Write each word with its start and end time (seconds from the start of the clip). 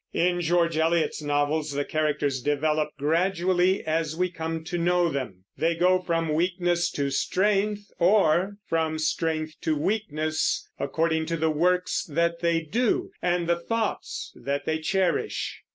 In 0.15 0.41
George 0.41 0.77
Eliot's 0.77 1.21
novels 1.21 1.73
the 1.73 1.85
characters 1.85 2.41
develop 2.41 2.89
gradually 2.97 3.85
as 3.85 4.15
we 4.15 4.31
come 4.31 4.63
to 4.63 4.79
know 4.79 5.09
them. 5.09 5.43
They 5.59 5.75
go 5.75 5.99
from 6.01 6.33
weakness 6.33 6.89
to 6.93 7.11
strength, 7.11 7.83
or 7.99 8.57
from 8.67 8.97
strength 8.97 9.53
to 9.61 9.77
weakness, 9.77 10.67
according 10.79 11.27
to 11.27 11.37
the 11.37 11.51
works 11.51 12.03
that 12.05 12.39
they 12.39 12.61
do 12.61 13.11
and 13.21 13.45
the 13.47 13.59
thoughts 13.59 14.33
that 14.43 14.65
they 14.65 14.79
cherish. 14.79 15.61